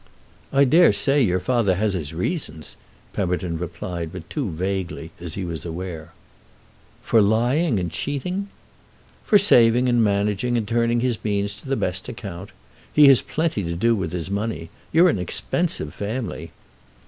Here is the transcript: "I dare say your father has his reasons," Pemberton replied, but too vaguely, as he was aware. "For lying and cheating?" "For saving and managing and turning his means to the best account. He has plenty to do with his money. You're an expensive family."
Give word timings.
"I 0.51 0.63
dare 0.63 0.91
say 0.93 1.21
your 1.21 1.39
father 1.39 1.75
has 1.75 1.93
his 1.93 2.11
reasons," 2.11 2.75
Pemberton 3.13 3.59
replied, 3.59 4.11
but 4.11 4.27
too 4.31 4.49
vaguely, 4.49 5.11
as 5.19 5.35
he 5.35 5.45
was 5.45 5.63
aware. 5.63 6.11
"For 7.03 7.21
lying 7.21 7.79
and 7.79 7.91
cheating?" 7.91 8.49
"For 9.23 9.37
saving 9.37 9.87
and 9.87 10.03
managing 10.03 10.57
and 10.57 10.67
turning 10.67 11.01
his 11.01 11.23
means 11.23 11.53
to 11.61 11.67
the 11.69 11.75
best 11.75 12.09
account. 12.09 12.49
He 12.91 13.09
has 13.09 13.21
plenty 13.21 13.63
to 13.63 13.75
do 13.75 13.93
with 13.95 14.11
his 14.11 14.31
money. 14.31 14.71
You're 14.91 15.07
an 15.09 15.19
expensive 15.19 15.93
family." 15.93 16.49